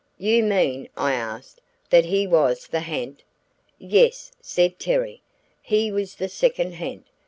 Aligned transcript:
"You 0.17 0.41
mean," 0.43 0.89
I 0.97 1.13
asked, 1.13 1.61
"that 1.91 2.05
he 2.05 2.25
was 2.25 2.65
the 2.65 2.79
ha'nt?" 2.79 3.21
"Yes," 3.77 4.31
said 4.41 4.79
Terry, 4.79 5.21
"he 5.61 5.91
was 5.91 6.15
the 6.15 6.27
second 6.27 6.73
ha'nt. 6.77 7.05